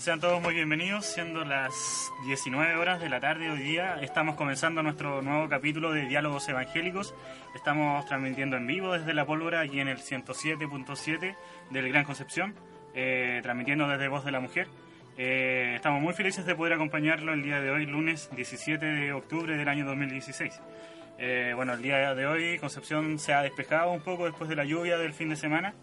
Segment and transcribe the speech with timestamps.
[0.00, 4.82] Sean todos muy bienvenidos, siendo las 19 horas de la tarde hoy día, estamos comenzando
[4.82, 7.14] nuestro nuevo capítulo de Diálogos Evangélicos.
[7.54, 11.36] Estamos transmitiendo en vivo desde la pólvora aquí en el 107.7
[11.68, 12.54] del Gran Concepción,
[12.94, 14.68] eh, transmitiendo desde Voz de la Mujer.
[15.18, 19.54] Eh, estamos muy felices de poder acompañarlo el día de hoy, lunes 17 de octubre
[19.54, 20.62] del año 2016.
[21.18, 24.64] Eh, bueno, el día de hoy Concepción se ha despejado un poco después de la
[24.64, 25.74] lluvia del fin de semana.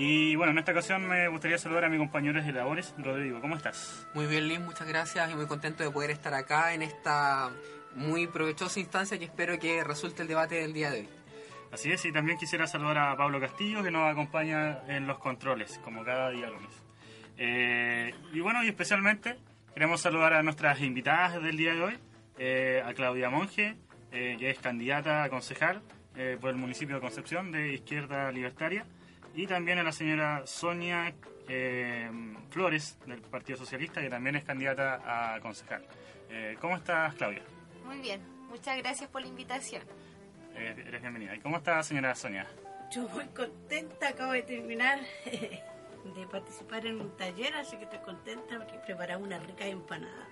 [0.00, 3.40] Y bueno, en esta ocasión me gustaría saludar a mi compañero de labores, Rodrigo.
[3.40, 4.06] ¿Cómo estás?
[4.14, 7.50] Muy bien, Liz, muchas gracias y muy contento de poder estar acá en esta
[7.96, 11.08] muy provechosa instancia y espero que resulte el debate del día de hoy.
[11.72, 15.80] Así es, y también quisiera saludar a Pablo Castillo, que nos acompaña en los controles,
[15.82, 16.70] como cada día lunes.
[17.36, 19.36] Eh, y bueno, y especialmente
[19.74, 21.98] queremos saludar a nuestras invitadas del día de hoy,
[22.38, 23.74] eh, a Claudia Monge,
[24.12, 25.82] eh, que es candidata a concejal
[26.40, 28.84] por el municipio de Concepción de Izquierda Libertaria,
[29.34, 31.12] y también a la señora Sonia
[32.50, 35.84] Flores del Partido Socialista, que también es candidata a concejal.
[36.60, 37.42] ¿Cómo estás, Claudia?
[37.84, 39.82] Muy bien, muchas gracias por la invitación.
[40.54, 41.34] eres bienvenida.
[41.34, 42.46] ¿Y cómo está, señora Sonia?
[42.90, 45.00] Yo muy contenta, acabo de terminar
[46.14, 50.26] de participar en un taller, así que estoy contenta porque he preparado una rica empanada.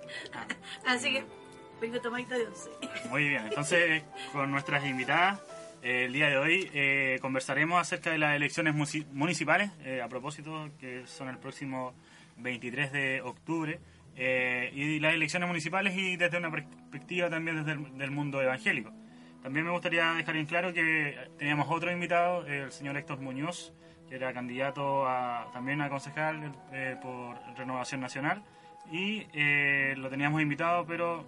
[0.86, 1.24] así que
[1.80, 2.70] vengo tomadita de once.
[3.08, 5.42] Muy bien, entonces con nuestras invitadas, eh,
[5.82, 8.74] el día de hoy eh, conversaremos acerca de las elecciones
[9.12, 11.94] municipales, eh, a propósito que son el próximo
[12.38, 13.80] 23 de octubre,
[14.16, 18.92] y las elecciones municipales y desde una perspectiva también desde el del mundo evangélico.
[19.42, 23.72] También me gustaría dejar en claro que teníamos otro invitado, el señor Héctor Muñoz,
[24.10, 28.42] que era candidato a, también a concejal eh, por Renovación Nacional
[28.90, 31.24] y eh, lo teníamos invitado, pero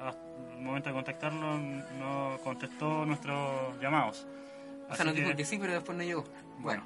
[0.00, 4.26] al momento de contactarlo no contestó nuestros llamados.
[4.88, 6.24] O sea, nos dijo que sí, pero después no llegó.
[6.58, 6.82] Bueno,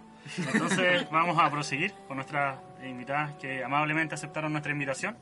[0.52, 5.16] entonces vamos a proseguir con nuestras invitadas que amablemente aceptaron nuestra invitación.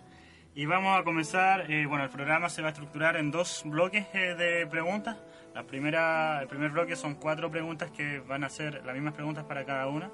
[0.55, 4.13] Y vamos a comenzar, eh, bueno, el programa se va a estructurar en dos bloques
[4.13, 5.17] de preguntas
[5.55, 9.45] la primera, el primer bloque son cuatro preguntas que van a ser las mismas preguntas
[9.45, 10.11] para cada una.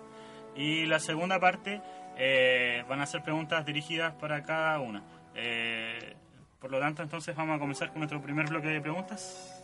[0.57, 1.81] Y la segunda parte
[2.17, 5.03] eh, van a ser preguntas dirigidas para cada una.
[6.59, 9.63] Eh, por lo tanto, entonces vamos a comenzar con nuestro primer bloque de preguntas.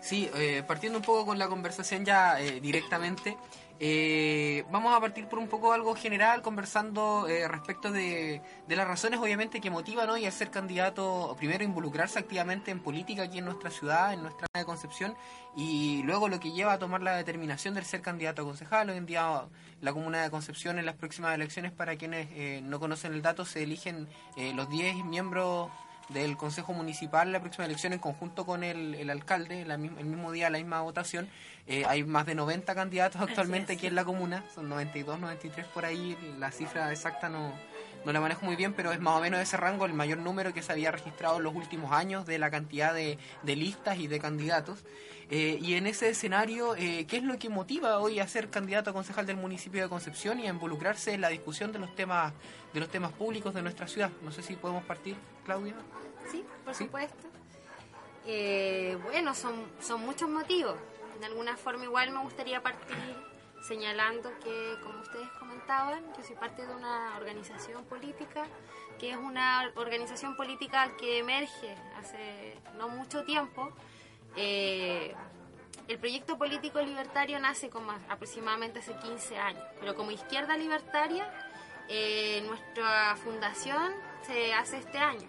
[0.00, 3.36] Sí, eh, partiendo un poco con la conversación ya directamente,
[3.82, 9.18] eh, vamos a partir por un poco algo general, conversando eh, respecto de, las razones
[9.20, 13.70] obviamente que motivan hoy a ser candidato, primero involucrarse activamente en política aquí en nuestra
[13.70, 15.16] ciudad, en nuestra Concepción,
[15.56, 18.90] y luego lo que lleva a tomar la determinación de ser candidato a concejal.
[18.90, 19.46] Hoy en día
[19.80, 23.46] la comuna de Concepción en las próximas elecciones, para quienes eh, no conocen el dato,
[23.46, 24.08] se eligen
[24.54, 25.70] los 10 miembros
[26.12, 30.50] del Consejo Municipal la próxima elección en conjunto con el, el alcalde, el mismo día,
[30.50, 31.28] la misma votación.
[31.66, 35.84] Eh, hay más de 90 candidatos actualmente aquí en la comuna, son 92, 93 por
[35.84, 37.52] ahí, la cifra exacta no,
[38.04, 40.52] no la manejo muy bien, pero es más o menos ese rango el mayor número
[40.52, 44.06] que se había registrado en los últimos años de la cantidad de, de listas y
[44.06, 44.84] de candidatos.
[45.32, 48.90] Eh, y en ese escenario, eh, ¿qué es lo que motiva hoy a ser candidato
[48.90, 52.32] a concejal del municipio de Concepción y a involucrarse en la discusión de los temas
[52.74, 54.10] de los temas públicos de nuestra ciudad?
[54.22, 55.74] No sé si podemos partir, Claudia.
[56.32, 57.28] Sí, por supuesto.
[58.26, 60.74] Eh, bueno, son, son muchos motivos.
[61.20, 62.96] De alguna forma igual me gustaría partir
[63.60, 68.46] señalando que, como ustedes comentaban, yo soy parte de una organización política,
[68.98, 73.70] que es una organización política que emerge hace no mucho tiempo.
[74.36, 75.14] Eh,
[75.88, 81.28] el proyecto político libertario nace como aproximadamente hace 15 años, pero como izquierda libertaria,
[81.88, 83.92] eh, nuestra fundación
[84.22, 85.28] se hace este año.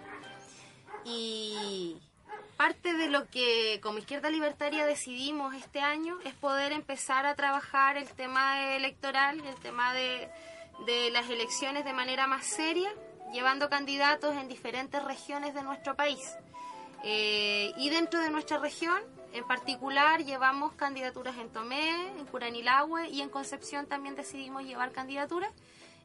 [1.03, 1.99] Y
[2.61, 7.97] parte de lo que como Izquierda Libertaria decidimos este año es poder empezar a trabajar
[7.97, 10.29] el tema electoral, el tema de,
[11.11, 12.91] las elecciones de manera más seria,
[13.33, 16.21] llevando candidatos en diferentes regiones de nuestro país.
[17.03, 19.01] Eh, y dentro de nuestra región,
[19.33, 25.51] en particular, llevamos candidaturas en Tomé, en Curanilahue y en Concepción también decidimos llevar candidaturas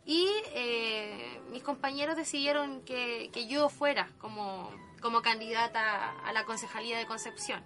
[0.07, 4.71] y eh, mis compañeros decidieron que, yo fuera como,
[5.07, 7.63] como candidata a la concejalía de Concepción.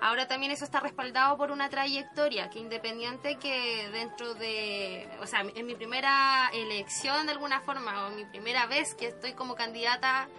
[0.00, 5.42] Ahora también eso está respaldado por una trayectoria que independiente que dentro de, o sea,
[5.54, 10.30] en mi primera elección de alguna forma, o mi primera vez que estoy como candidata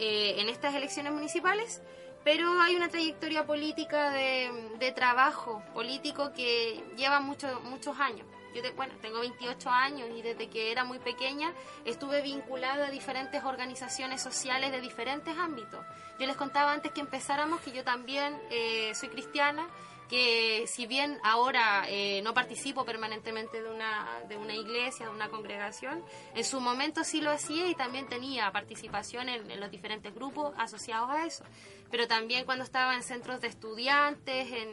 [0.00, 1.80] eh, en estas elecciones municipales,
[2.24, 8.62] pero hay una trayectoria política de, de trabajo político que lleva mucho, muchos años yo
[8.74, 11.52] bueno, tengo 28 años y desde que era muy pequeña
[11.84, 15.84] estuve vinculada a diferentes organizaciones sociales de diferentes ámbitos.
[16.18, 19.68] Yo les contaba antes que empezáramos que yo también eh, soy cristiana,
[20.08, 25.28] que si bien ahora eh, no participo permanentemente de una, de una iglesia, de una
[25.28, 26.02] congregación,
[26.34, 31.10] en su momento sí lo hacía y también tenía participación en, los diferentes grupos asociados
[31.10, 31.44] a eso.
[31.90, 34.70] Pero también cuando estaba en centros de estudiantes, en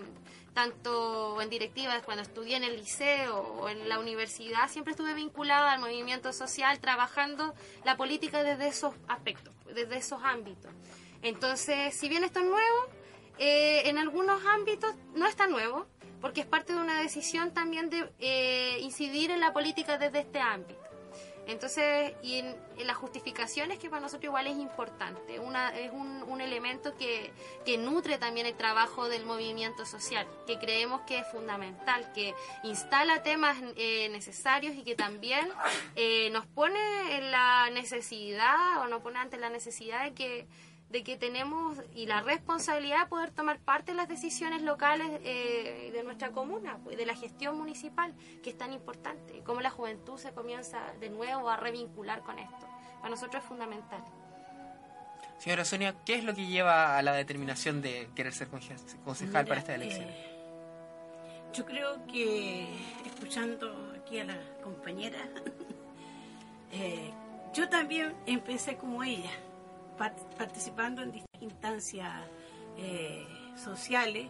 [0.56, 5.74] tanto en directivas, cuando estudié en el liceo o en la universidad, siempre estuve vinculada
[5.74, 7.54] al movimiento social, trabajando
[7.84, 10.72] la política desde esos aspectos, desde esos ámbitos.
[11.22, 12.88] Entonces, si bien esto es nuevo,
[13.38, 15.88] eh, en algunos ámbitos no está nuevo,
[16.22, 20.40] porque es parte de una decisión también de eh, incidir en la política desde este
[20.40, 20.85] ámbito.
[21.48, 22.56] Entonces, y en,
[22.86, 27.32] las justificaciones que para nosotros igual es importante, una, es un, un elemento que,
[27.66, 32.34] que, nutre también el trabajo del movimiento social, que creemos que es fundamental, que
[32.64, 35.48] instala temas eh, necesarios y que también
[36.32, 40.48] nos pone en la necesidad o nos pone ante la necesidad de que
[40.90, 45.90] de que tenemos y la responsabilidad de poder tomar parte en las decisiones locales eh,
[45.94, 50.18] de nuestra comuna, pues, de la gestión municipal, que es tan importante, cómo la juventud
[50.18, 52.68] se comienza de nuevo a revincular con esto.
[52.98, 54.04] Para nosotros es fundamental.
[55.40, 59.60] Señora Sonia, ¿qué es lo que lleva a la determinación de querer ser concejal para
[59.60, 60.08] esta elección?
[60.08, 60.36] Eh,
[61.54, 62.68] yo creo que,
[63.06, 65.20] escuchando aquí a la compañera,
[66.72, 67.12] eh,
[67.54, 69.32] yo también empecé como ella
[69.98, 72.12] participando en distintas instancias
[72.78, 73.26] eh,
[73.56, 74.28] sociales,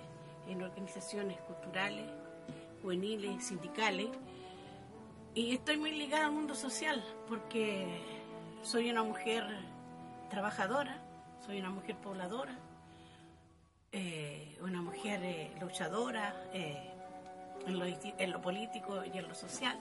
[0.48, 2.06] en organizaciones culturales,
[2.82, 4.10] juveniles, sindicales.
[5.34, 8.02] Y estoy muy ligada al mundo social porque
[8.62, 9.44] soy una mujer
[10.30, 10.98] trabajadora,
[11.46, 12.56] soy una mujer pobladora,
[13.92, 19.78] eh, una mujer eh, luchadora en lo, en, lo, político y en lo social.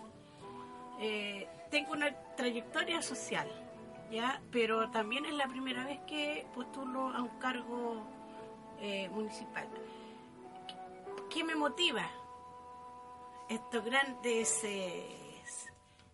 [1.71, 3.49] tengo una trayectoria social
[4.51, 8.03] Pero también es la primera vez que postulo a un cargo
[8.81, 9.69] eh, municipal.
[11.31, 12.09] ¿Qué me motiva?
[13.49, 15.43] Estos grandes eh,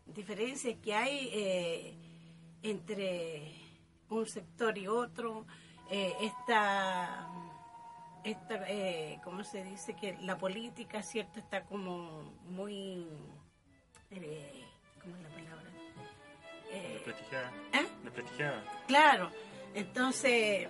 [0.06, 1.94] diferencias que hay eh,
[2.62, 3.54] entre
[4.08, 5.46] un sector y otro,
[5.90, 7.28] esta,
[8.24, 8.64] esta
[9.22, 9.94] ¿cómo se dice?
[9.94, 11.38] Que la política, ¿cierto?
[11.38, 13.06] Está como muy...
[14.08, 15.49] ¿Cómo es la palabra?
[17.72, 17.86] Eh, ¿Eh?
[18.86, 19.30] Claro,
[19.74, 20.68] entonces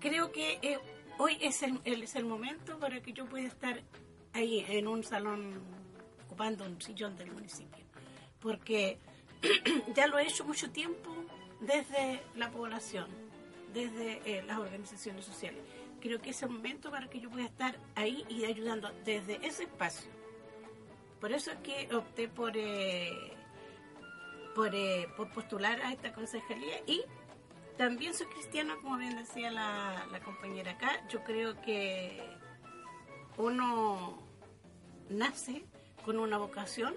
[0.00, 0.78] creo que eh,
[1.18, 3.80] hoy es el, es el momento para que yo pueda estar
[4.32, 5.62] ahí en un salón
[6.26, 7.84] ocupando un sillón del municipio,
[8.40, 8.98] porque
[9.94, 11.10] ya lo he hecho mucho tiempo
[11.60, 13.08] desde la población,
[13.72, 15.60] desde eh, las organizaciones sociales.
[16.00, 19.64] Creo que es el momento para que yo pueda estar ahí y ayudando desde ese
[19.64, 20.10] espacio.
[21.20, 23.32] Por eso es que opté por eh,
[24.54, 24.70] por,
[25.32, 27.02] postular a esta concejalía y
[27.76, 31.06] también soy cristiana, como bien decía la, compañera acá.
[31.08, 32.22] Yo creo que
[33.36, 34.22] uno
[35.08, 35.64] nace
[36.04, 36.94] con una vocación,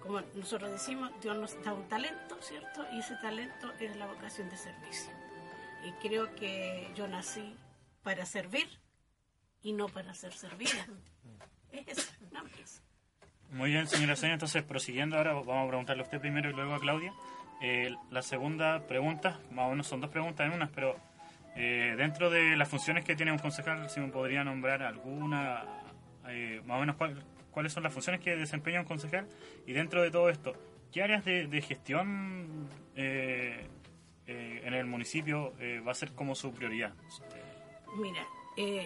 [0.00, 2.84] como nosotros decimos, Dios nos da un talento, ¿cierto?
[2.92, 5.10] Y ese talento es la vocación de servicio.
[5.84, 7.56] Y creo que yo nací
[8.02, 8.68] para servir
[9.62, 10.86] y no para ser servida.
[11.72, 12.80] Es eso, no más.
[13.56, 14.34] Muy bien, señora Sonia.
[14.34, 17.14] Entonces, prosiguiendo ahora, vamos a preguntarle a usted primero y luego a Claudia.
[17.62, 20.94] Eh, la segunda pregunta, más o menos son dos preguntas en una, pero
[21.56, 25.64] eh, dentro de las funciones que tiene un concejal, si me podría nombrar alguna,
[26.28, 26.96] eh, más o menos
[27.50, 29.26] cuáles son las funciones que desempeña un concejal
[29.66, 30.52] y dentro de todo esto,
[30.92, 35.54] ¿qué áreas de, gestión en el municipio
[35.86, 36.92] va a ser como su prioridad?
[37.96, 38.26] Mira,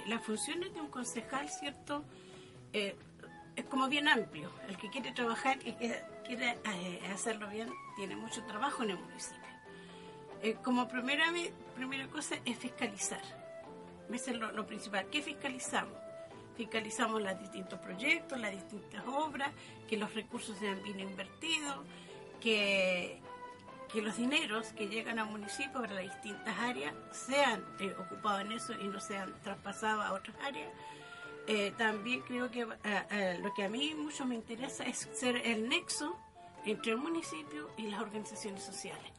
[0.06, 2.04] las funciones de un concejal, ¿cierto?
[3.60, 4.50] Es como bien amplio.
[4.68, 8.98] El que quiere trabajar y que quiere eh, hacerlo bien tiene mucho trabajo en el
[8.98, 9.40] municipio.
[10.42, 11.26] Eh, como primera,
[11.74, 13.22] primera cosa es fiscalizar.
[14.10, 15.06] Ese es lo, principal.
[15.10, 15.96] ¿Qué fiscalizamos?
[16.56, 19.50] Fiscalizamos los distintos proyectos, las distintas obras,
[19.88, 21.78] que los recursos sean bien invertidos,
[22.40, 23.20] que,
[23.92, 28.52] que los dineros que llegan al municipio para las distintas áreas sean eh, ocupados en
[28.52, 30.70] eso y no sean traspasados a otras áreas
[31.52, 32.66] eh, también creo que eh,
[33.10, 36.16] eh, lo que a mí mucho me interesa es ser el nexo
[36.64, 39.10] entre el municipio y las organizaciones sociales.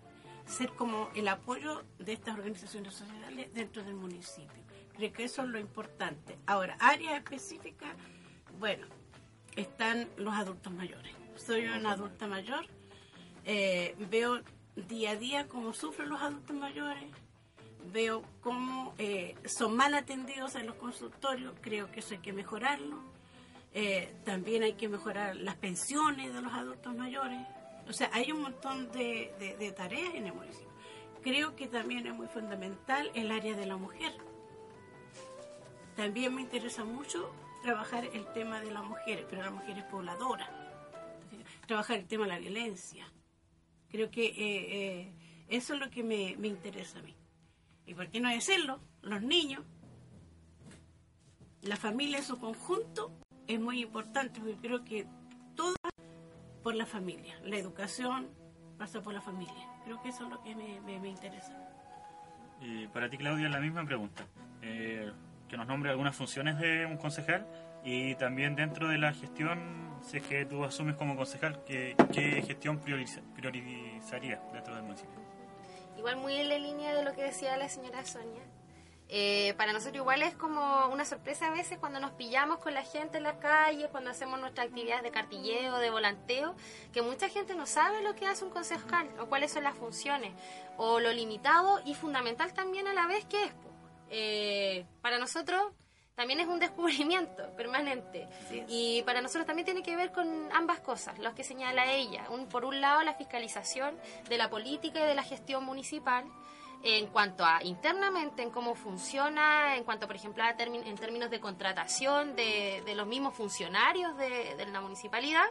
[0.45, 4.63] Ser como el apoyo de estas organizaciones sociales dentro del municipio.
[4.95, 6.37] Creo que eso es lo importante.
[6.45, 7.93] Ahora, áreas específicas,
[8.57, 8.87] bueno,
[9.57, 11.13] están los adultos mayores.
[11.35, 12.65] Soy una adulta mayor,
[13.43, 14.39] veo
[14.87, 17.03] día a día cómo sufren los adultos mayores,
[17.91, 22.97] veo cómo eh, son mal atendidos en los consultorios, creo que eso hay que mejorarlo.
[23.73, 27.39] Eh, también hay que mejorar las pensiones de los adultos mayores.
[27.87, 30.69] O sea, hay un montón de, tareas en el municipio.
[31.23, 34.13] Creo que también es muy fundamental el área de la mujer.
[35.95, 37.33] También me interesa mucho
[37.63, 40.49] trabajar el tema de las mujeres, pero las mujeres pobladoras.
[41.67, 43.05] Trabajar el tema de la violencia.
[43.89, 45.13] Creo que eh,
[45.47, 47.15] eso es lo que me, me interesa a mí.
[47.85, 48.79] ¿Y por qué no decirlo?
[49.01, 49.63] Los niños,
[51.61, 53.11] la familia en su conjunto
[53.47, 55.07] es muy importante porque creo que
[55.55, 55.75] todo
[56.63, 57.35] por la familia.
[57.43, 58.29] La educación
[58.77, 59.67] pasa por la familia.
[59.83, 61.55] Creo que eso es lo que me, me, interesa.
[62.61, 64.23] Y para ti, Claudia, la misma pregunta.
[64.61, 65.11] Eh,
[65.47, 67.45] que nos nombre algunas funciones de un concejal
[67.83, 69.59] y también dentro de la gestión,
[70.01, 75.30] sé que tú asumes como concejal, ¿qué, qué gestión priorizaría dentro del municipio?
[75.97, 78.41] Igual muy en la línea de lo que decía la señora Sonia.
[79.13, 82.81] Eh, para nosotros igual es como una sorpresa a veces cuando nos pillamos con la
[82.81, 86.55] gente en la calle, cuando hacemos nuestras actividades de cartilleo, de volanteo,
[86.93, 90.31] que mucha gente no sabe lo que hace un concejal o cuáles son las funciones,
[90.77, 93.51] o lo limitado y fundamental también a la vez que es.
[94.11, 95.61] Eh, para nosotros
[96.15, 98.27] también es un descubrimiento permanente.
[98.67, 102.29] Y para nosotros también tiene que ver con ambas cosas, los que señala ella.
[102.29, 103.95] Un, por un lado, la fiscalización
[104.29, 106.25] de la política y de la gestión municipal
[106.83, 111.39] en cuanto a internamente, en cómo funciona, en cuanto, por ejemplo, a en términos de
[111.39, 115.45] contratación de, los mismos funcionarios de, de, la municipalidad,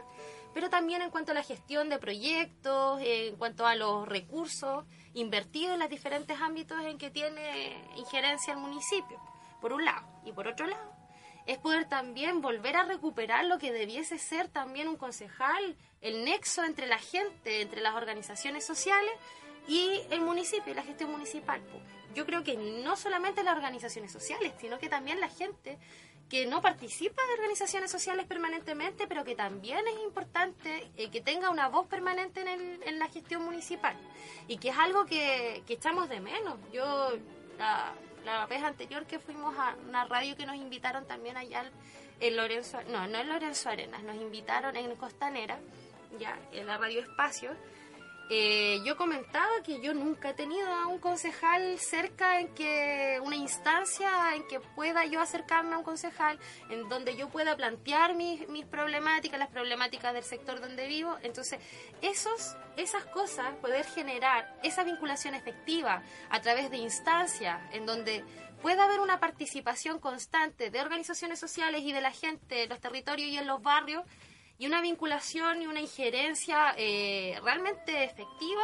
[0.53, 5.73] pero también en cuanto a la gestión de proyectos, en cuanto a los recursos invertidos
[5.73, 9.19] en los diferentes ámbitos en que tiene injerencia el municipio
[9.61, 10.05] por un lado.
[10.25, 10.91] Y por otro lado,
[11.45, 16.63] es poder también volver a recuperar lo que debiese ser también un concejal, el nexo
[16.63, 19.11] entre la gente, entre las organizaciones sociales
[19.67, 21.61] y el municipio, la gestión municipal.
[22.13, 25.77] Yo creo que no solamente las organizaciones sociales, sino que también la gente
[26.29, 31.49] que no participa de organizaciones sociales permanentemente, pero que también es importante eh, que tenga
[31.49, 33.97] una voz permanente en, en, la gestión municipal.
[34.47, 36.57] Y que es algo que, que echamos de menos.
[36.71, 37.17] Yo,
[37.57, 37.93] la,
[38.25, 41.63] la vez anterior que fuimos a una radio que nos invitaron también allá
[42.19, 45.59] en Lorenzo, no, no en Lorenzo Arenas, nos invitaron en Costanera,
[46.19, 47.51] ya, en la radio Espacio,
[48.33, 53.35] eh, yo comentaba que yo nunca he tenido a un concejal cerca en que una
[53.35, 58.47] instancia en que pueda yo acercarme a un concejal, en donde yo pueda plantear mis,
[58.47, 61.17] mis problemáticas, las problemáticas del sector donde vivo.
[61.23, 61.59] Entonces,
[62.01, 68.23] esos, esas cosas, poder generar esa vinculación efectiva a través de instancias en donde
[68.61, 73.27] pueda haber una participación constante de organizaciones sociales y de la gente en los territorios
[73.27, 74.05] y en los barrios,
[74.61, 78.61] y una vinculación y una injerencia eh, realmente efectiva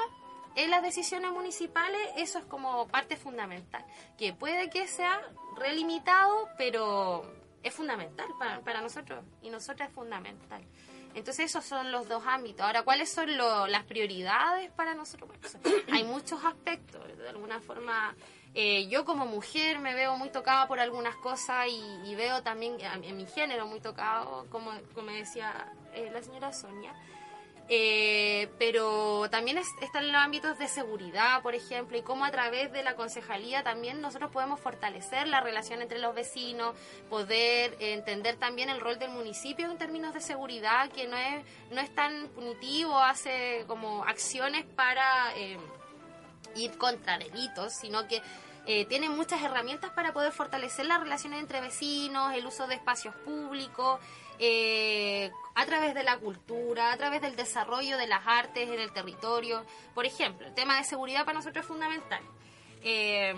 [0.56, 3.84] en las decisiones municipales, eso es como parte fundamental,
[4.16, 5.20] que puede que sea
[5.56, 7.24] relimitado, pero
[7.63, 8.27] es fundamental
[8.63, 10.63] para, nosotros y nosotras es fundamental.
[11.16, 12.63] Entonces esos son los dos ámbitos.
[12.63, 15.32] Ahora, ¿cuáles son las prioridades para nosotros?
[15.92, 18.16] hay muchos aspectos, de alguna forma
[18.54, 23.18] eh, yo como mujer me veo muy tocada por algunas cosas y, veo también en
[23.18, 26.94] mi género muy tocado, como, como decía eh, la señora Sonia.
[27.70, 32.82] Eh, pero también están los ámbitos de seguridad, por ejemplo, y cómo a través de
[32.82, 36.77] la concejalía también nosotros podemos fortalecer la relación entre los vecinos,
[37.10, 41.82] poder entender también el rol del municipio en términos de seguridad, que no es, no
[41.82, 45.34] es tan punitivo, hace como acciones para
[46.56, 48.22] ir contra delitos, sino que
[48.69, 53.15] eh, tiene muchas herramientas para poder fortalecer las relaciones entre vecinos, el uso de espacios
[53.15, 54.00] públicos,
[54.39, 58.91] eh, a través de la cultura, a través del desarrollo de las artes en el
[58.91, 59.65] territorio.
[59.95, 62.21] Por ejemplo, el tema de seguridad para nosotros es fundamental.
[62.83, 63.33] Eh,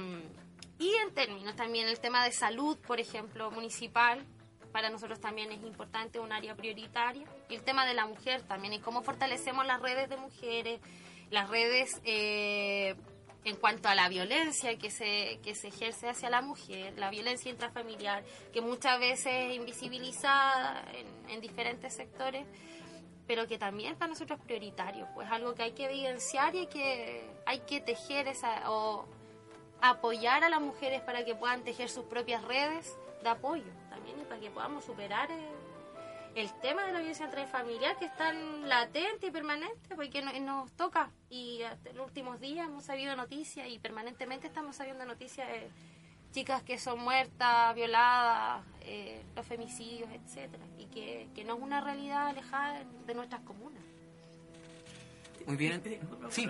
[0.80, 4.26] y en términos también el tema de salud, por ejemplo, municipal,
[4.72, 7.28] para nosotros también es importante, un área prioritaria.
[7.50, 10.82] Y el tema de la mujer también, y cómo fortalecemos las redes de mujeres,
[11.30, 12.96] las redes eh,
[13.46, 17.50] en cuanto a la violencia que se, que se ejerce hacia la mujer, la violencia
[17.50, 20.84] intrafamiliar, que muchas veces es invisibilizada
[21.28, 22.46] en, diferentes sectores,
[23.26, 27.30] pero que también para nosotros es prioritario, pues algo que hay que evidenciar y que
[27.46, 29.06] hay que tejer esa, o
[29.82, 34.24] apoyar a las mujeres para que puedan tejer sus propias redes de apoyo también y
[34.26, 35.30] para que podamos superar
[36.36, 41.12] el tema de la violencia intrafamiliar que es tan latente y permanente porque nos toca
[41.30, 45.70] y hasta los últimos días hemos sabido noticias y permanentemente estamos sabiendo noticias de
[46.32, 52.28] chicas que son muertas, violadas, eh, los femicidios, etcétera y que, no es una realidad
[52.28, 53.82] alejada de nuestras comunas.
[55.48, 55.82] Muy bien.
[56.30, 56.48] Sí,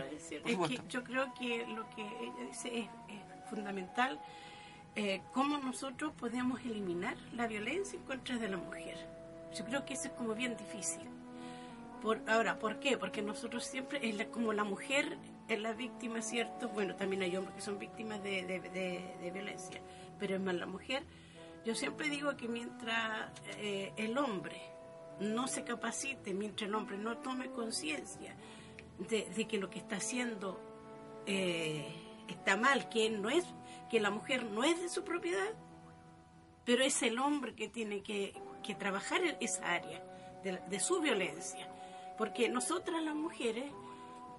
[0.89, 2.87] yo creo que lo que ella dice es,
[3.49, 4.19] fundamental
[4.95, 9.18] eh, cómo nosotros podemos eliminar la violencia en contra de la mujer
[9.55, 11.07] Yo creo que eso es como bien difícil.
[12.01, 12.97] Por, ahora, ¿por qué?
[12.97, 16.69] Porque nosotros siempre, es como la mujer es la víctima, ¿cierto?
[16.69, 19.81] Bueno, también hay hombres que son víctimas de, de, violencia,
[20.17, 21.03] pero es más la mujer.
[21.65, 24.61] Yo siempre digo que mientras eh, el hombre
[25.19, 28.35] no se capacite, mientras el hombre no tome conciencia
[28.99, 30.59] de, que lo que está haciendo
[31.25, 31.85] eh,
[32.27, 33.45] está mal, que no es,
[33.89, 35.53] que la mujer no es de su propiedad,
[36.63, 40.03] pero es el hombre que tiene que, que trabajar esa área
[40.43, 41.67] de, de su violencia.
[42.17, 43.71] Porque nosotras las mujeres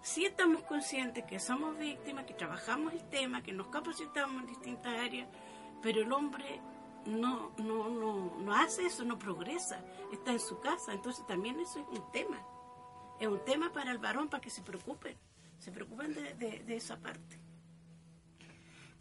[0.03, 4.99] sí estamos conscientes que somos víctimas, que trabajamos el tema, que nos capacitamos en distintas
[4.99, 5.29] áreas,
[5.83, 6.61] pero el hombre
[7.07, 11.81] no, no, no, no hace eso, no progresa, está en su casa, entonces también eso
[11.81, 12.43] es un tema.
[13.19, 15.17] Es un tema para el varón, para que se preocupen,
[15.59, 17.39] se preocupen de, de esa parte.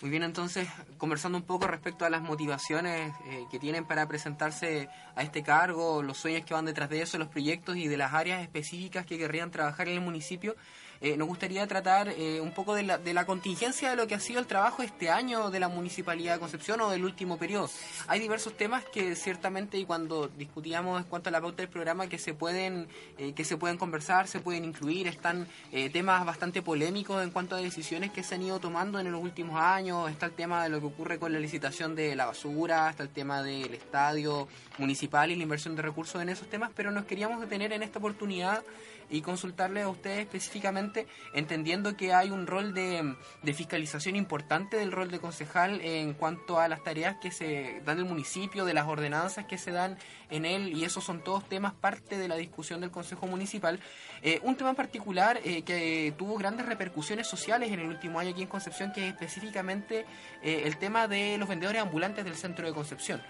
[0.01, 0.65] Muy bien, entonces,
[0.97, 6.01] conversando un poco respecto a las motivaciones eh, que tienen para presentarse a este cargo,
[6.01, 9.17] los sueños que van detrás de eso, los proyectos y de las áreas específicas que
[9.17, 10.55] querrían trabajar en el municipio,
[11.01, 14.15] eh, nos gustaría tratar eh, un poco de la, de la contingencia de lo que
[14.15, 17.69] ha sido el trabajo este año de la Municipalidad de Concepción o del último periodo.
[18.07, 22.07] Hay diversos temas que ciertamente, y cuando discutíamos en cuanto a la pauta del programa,
[22.07, 25.47] que se pueden, eh, que se pueden conversar, se pueden incluir, están
[25.93, 29.59] temas bastante polémicos en cuanto a decisiones que se han ido tomando en los últimos
[29.59, 33.03] años, está el tema de lo que ocurre con la licitación de la basura, está
[33.03, 37.05] el tema del estadio municipal y la inversión de recursos en esos temas, pero nos
[37.05, 38.63] queríamos detener en esta oportunidad
[39.09, 40.88] y consultarle a ustedes específicamente,
[41.33, 43.15] entendiendo que hay un rol de,
[43.53, 48.05] fiscalización importante del rol de concejal en cuanto a las tareas que se dan en
[48.05, 49.97] el municipio, de las ordenanzas que se dan
[50.29, 53.79] en él, y esos son todos temas parte de la discusión del Consejo Municipal.
[54.21, 58.31] Eh, un tema en particular eh, que tuvo grandes repercusiones sociales en el último año
[58.31, 60.05] aquí en Concepción, que es específicamente
[60.43, 63.21] eh, el tema de los vendedores ambulantes del centro de Concepción.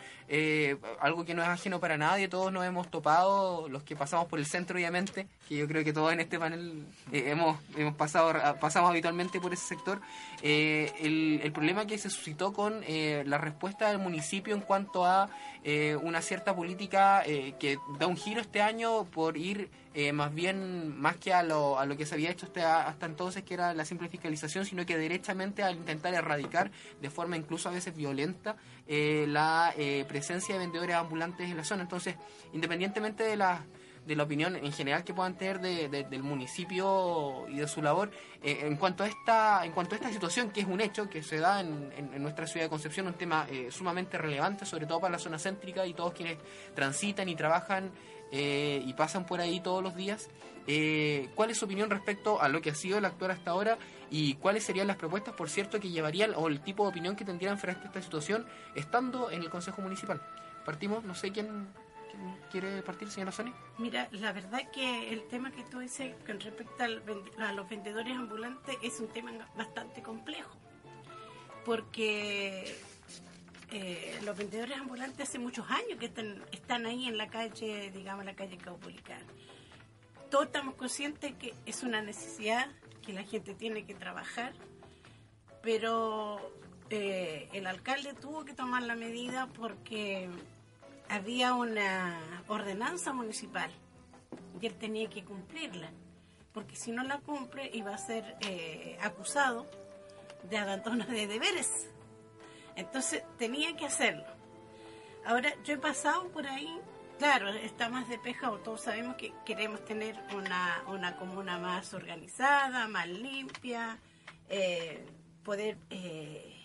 [0.99, 4.39] algo que no es ajeno para nadie, todos nos hemos topado, los que pasamos por
[4.39, 8.89] el centro obviamente, que yo creo que todos en este panel hemos, hemos pasado pasamos
[8.89, 10.01] habitualmente por ese sector,
[10.41, 15.29] el, el, problema que se suscitó con la respuesta del municipio en cuanto a
[16.01, 17.23] una cierta política
[17.59, 21.79] que da un giro este año por ir eh, más bien, más que a lo,
[21.79, 24.85] a lo que se había hecho hasta, hasta entonces, que era la simple fiscalización, sino
[24.85, 26.69] que derechamente al intentar erradicar
[27.01, 28.55] de forma incluso a veces violenta
[28.88, 31.81] eh, la eh, presencia de vendedores ambulantes en la zona.
[31.81, 32.15] Entonces,
[32.53, 33.65] independientemente de la,
[34.10, 38.10] de la opinión en general que puedan tener del municipio y de su labor,
[38.41, 41.38] en, cuanto a esta, en cuanto a esta situación, que es un hecho que se
[41.38, 45.19] da en, en, nuestra ciudad de Concepción, un tema sumamente relevante, sobre todo para la
[45.19, 46.38] zona céntrica y todos quienes
[46.74, 47.91] transitan y trabajan
[48.32, 50.30] eh, y pasan por ahí todos los días.
[50.67, 53.78] Eh, ¿Cuál es su opinión respecto a lo que ha sido el actor hasta ahora
[54.12, 57.26] y cuáles serían las propuestas, por cierto, que llevarían o el tipo de opinión que
[57.26, 58.45] tendrían frente a esta situación
[58.76, 60.22] estando en el Consejo Municipal?
[60.63, 61.67] Partimos, no sé quién,
[62.51, 63.53] quiere partir, señora Sony.
[63.77, 68.77] Mira, la verdad que el tema que tú dices con respecto a los vendedores ambulantes
[68.82, 70.55] es un tema bastante complejo,
[71.65, 72.75] porque
[73.71, 78.25] eh, los vendedores ambulantes hace muchos años que están, están ahí en la calle, digamos,
[78.25, 79.21] la calle Caupolicán.
[80.32, 82.67] Todos estamos conscientes que es una necesidad
[83.05, 84.53] que la gente tiene que trabajar,
[85.62, 86.39] pero
[86.89, 90.29] eh, el alcalde tuvo que tomar la medida porque
[91.10, 93.72] había una ordenanza municipal
[94.62, 95.89] y él tenía que cumplirla,
[96.54, 99.67] porque si no la cumple iba a ser eh, acusado
[100.50, 101.89] de abandono de deberes.
[102.76, 104.26] Entonces tenía que hacerlo.
[105.26, 106.80] Ahora, yo he pasado por ahí,
[107.17, 113.08] claro, está más despejado, todos sabemos que queremos tener una, una comuna más organizada, más
[113.08, 114.00] limpia,
[114.48, 115.06] eh,
[115.43, 116.56] poder eh,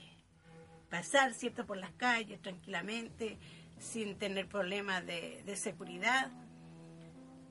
[0.88, 3.38] pasar, ¿cierto?, por las calles tranquilamente,
[3.84, 6.30] sin tener problemas de, seguridad.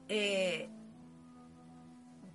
[0.10, 0.69] Eh,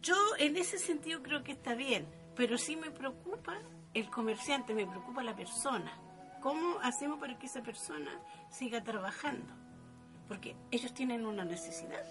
[0.00, 3.58] yo en ese sentido creo que está bien, pero sí me preocupa
[3.94, 5.92] el comerciante, me preocupa la persona
[6.40, 8.10] ¿Cómo hacemos para que esa persona
[8.48, 9.52] siga trabajando?
[10.28, 12.04] Porque ellos tienen una necesidad,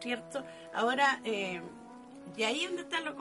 [0.00, 0.44] ¿cierto?
[0.74, 1.60] Ahora, eh,
[2.36, 3.14] y ahí es donde está lo,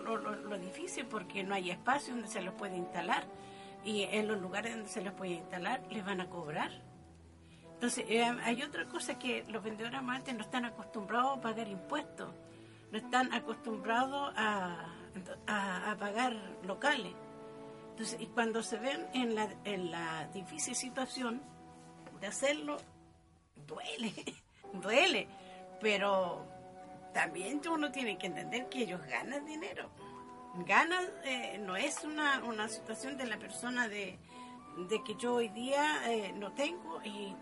[0.00, 3.24] lo, difícil, porque no hay espacio donde se los puede instalar.
[3.84, 6.72] Y en los lugares donde se los puede instalar, les van a cobrar.
[7.78, 12.28] Entonces, eh, hay otra cosa que los vendedores amantes no están acostumbrados a pagar impuestos,
[12.90, 14.92] no están acostumbrados a,
[15.46, 17.14] a pagar locales
[18.18, 21.42] y cuando se ven en la, en la difícil situación
[22.20, 22.76] de hacerlo,
[23.66, 24.12] duele,
[24.72, 25.28] duele.
[25.80, 26.44] Pero
[27.12, 29.90] también uno tiene que entender que ellos ganan dinero.
[30.66, 34.18] Ganan, eh, no es una, una situación de la persona de,
[34.88, 37.34] de que yo hoy día eh, no tengo y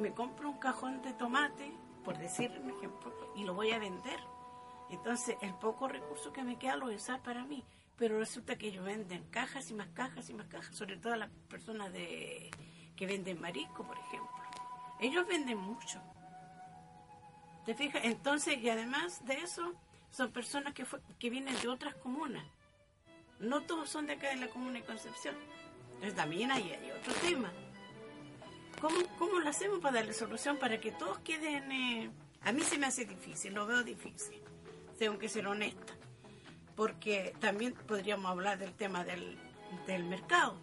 [0.00, 1.72] me compro un cajón de tomate,
[2.04, 4.18] por decir un ejemplo, y lo voy a vender.
[4.90, 7.64] Entonces, el poco recurso que me queda lo voy a usar para mí.
[7.96, 11.30] Pero resulta que ellos venden cajas y más cajas y más cajas, sobre todo las
[11.48, 12.50] personas de,
[12.96, 14.42] que venden marisco, por ejemplo.
[15.00, 16.00] Ellos venden mucho.
[17.66, 18.02] ¿Te fijas?
[18.04, 19.74] Entonces, y además de eso,
[20.10, 20.86] son personas que,
[21.18, 22.44] que vienen de otras comunas.
[23.38, 25.36] No todos son de acá de la comuna de Concepción.
[25.94, 27.52] Entonces también hay, hay otro tema.
[28.80, 31.70] ¿Cómo, ¿Cómo, lo hacemos para darle solución para que todos queden...
[31.70, 32.10] Eh?
[32.42, 34.40] A mí se me hace difícil, lo veo difícil,
[34.98, 35.92] tengo que ser honesta,
[36.74, 39.38] porque también podríamos hablar del tema del,
[39.86, 40.56] del mercado,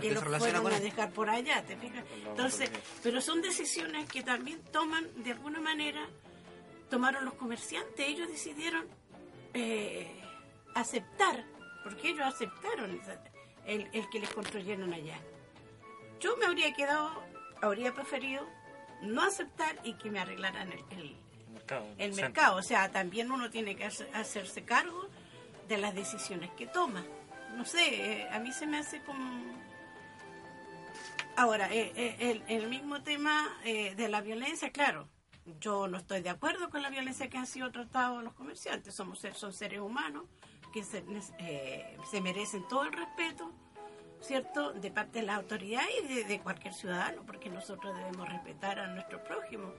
[0.00, 2.04] que lo fueron a dejar por allá, ¿te fijas?
[2.26, 2.70] Entonces,
[3.02, 6.08] pero son decisiones que también toman, de alguna manera,
[6.88, 8.86] tomaron los comerciantes, ellos decidieron
[9.54, 10.20] eh,
[10.74, 11.44] aceptar,
[11.84, 13.00] porque ellos aceptaron
[13.66, 15.20] el, el que les construyeron allá.
[16.20, 17.10] Yo me habría quedado,
[17.60, 18.46] habría preferido
[19.02, 21.16] no aceptar y que me arreglaran el,
[21.98, 22.56] el, mercado.
[22.56, 25.08] O sea, también uno tiene que hacerse cargo
[25.68, 27.04] de las decisiones que toma.
[27.56, 29.56] No sé, eh, a mí se me hace como...
[31.36, 35.06] Ahora, eh, eh, el, mismo tema de la violencia, claro,
[35.60, 38.94] yo no estoy de acuerdo con la violencia que han sido tratados los comerciantes.
[38.94, 40.24] Somos son seres humanos
[40.72, 41.04] que se,
[42.10, 43.52] se merecen todo el respeto
[44.26, 48.88] ¿cierto?, de parte de las autoridades y de, cualquier ciudadano, porque nosotros debemos respetar a
[48.88, 49.72] nuestro prójimo,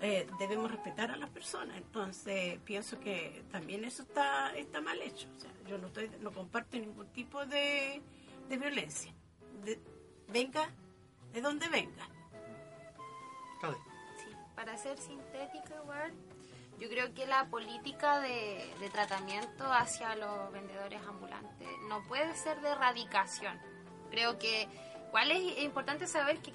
[0.00, 1.76] eh, debemos respetar a las personas.
[1.76, 5.28] Entonces, pienso que también eso está, está mal hecho.
[5.36, 8.00] O sea, yo no, estoy, no comparto ningún tipo de,
[8.48, 9.12] violencia.
[10.28, 10.68] venga
[11.32, 12.06] de donde venga.
[14.18, 16.12] Sí, para ser sintética, igual,
[16.78, 22.60] yo creo que la política de, de, tratamiento hacia los vendedores ambulantes no puede ser
[22.60, 23.71] de erradicación.
[24.12, 24.68] Creo que,
[25.10, 26.38] ¿cuál es importante saber?
[26.40, 26.52] Que,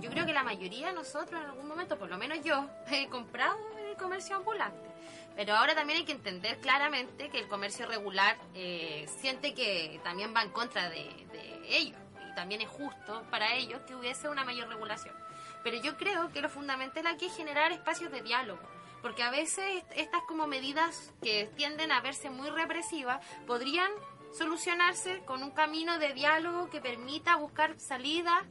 [0.00, 3.08] yo creo que la mayoría de nosotros en algún momento, por lo menos yo, he
[3.08, 4.88] comprado en el comercio ambulante.
[5.36, 10.34] Pero ahora también hay que entender claramente que el comercio regular eh, siente que también
[10.34, 12.00] va en contra de, de ellos.
[12.28, 15.14] Y también es justo para ellos que hubiese una mayor regulación.
[15.62, 18.62] Pero yo creo que lo fundamental aquí es generar espacios de diálogo
[19.02, 23.90] porque a veces estas como medidas que tienden a verse muy represivas podrían
[24.32, 28.44] solucionarse con un camino de diálogo que permita buscar salidas,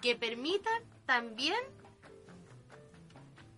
[0.00, 0.70] que permita
[1.04, 1.56] también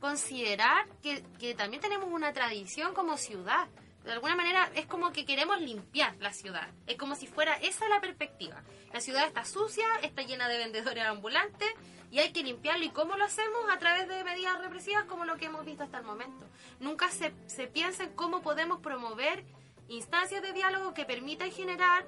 [0.00, 3.68] considerar que, que también tenemos una tradición como ciudad.
[4.04, 6.68] De alguna manera es como que queremos limpiar la ciudad.
[6.86, 8.62] Es como si fuera esa la perspectiva.
[8.92, 11.68] La ciudad está sucia, está llena de vendedores ambulantes
[12.10, 12.84] y hay que limpiarlo.
[12.84, 13.58] ¿Y cómo lo hacemos?
[13.70, 16.46] A través de medidas represivas como lo que hemos visto hasta el momento.
[16.80, 19.44] Nunca se, se piensa en cómo podemos promover
[19.88, 22.06] instancias de diálogo que permitan generar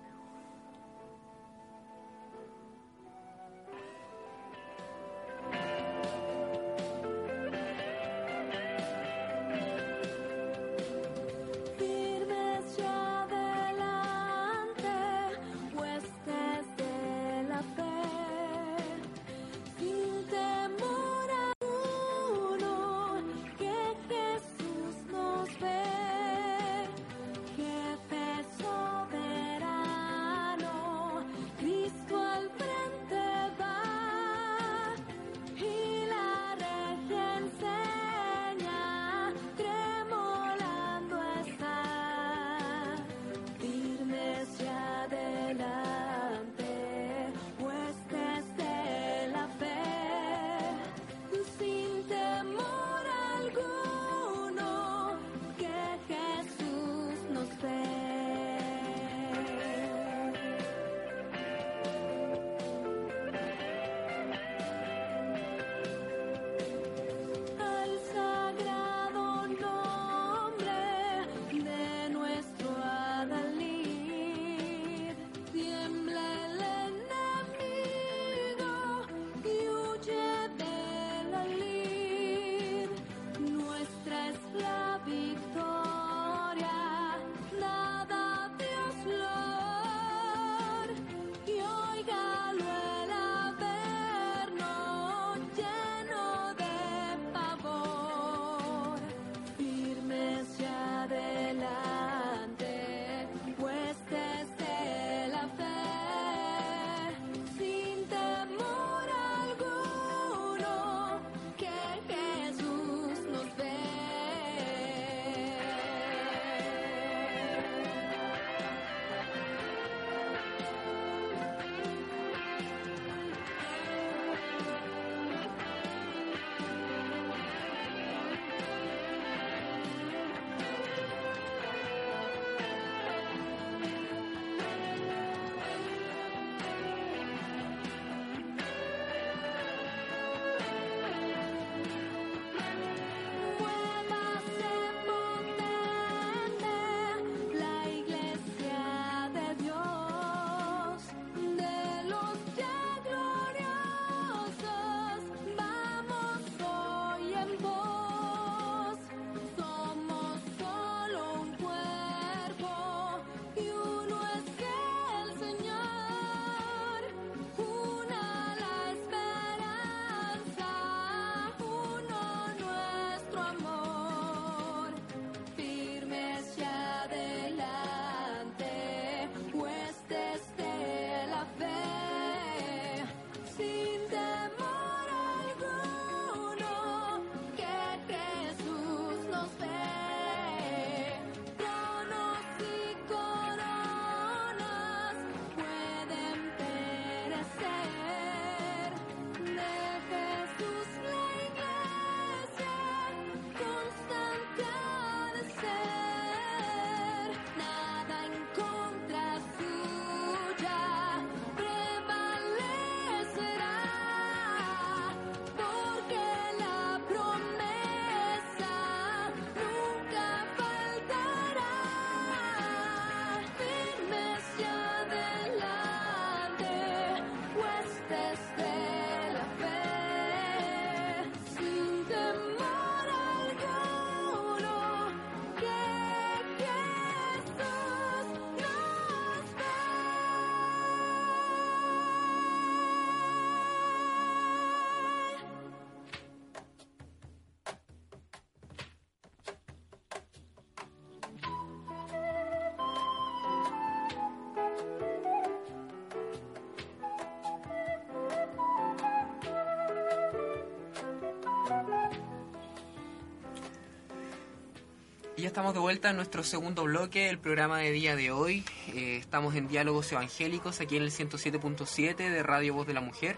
[265.40, 268.66] Y ya estamos de vuelta en nuestro segundo bloque, el programa de día de hoy.
[268.90, 273.38] Eh, estamos en Diálogos Evangélicos aquí en el 107.7 de Radio Voz de la Mujer.